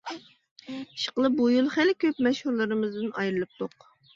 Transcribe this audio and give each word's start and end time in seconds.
ئىشقىلىپ 0.75 1.35
بۇ 1.41 1.51
يىل 1.57 1.69
خېلى 1.75 1.95
كۆپ 2.07 2.25
مەشھۇرلىرىمىزدىن 2.29 3.13
ئايرىلىپتۇق. 3.15 3.79